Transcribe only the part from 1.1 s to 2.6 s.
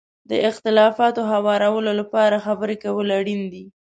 هوارولو لپاره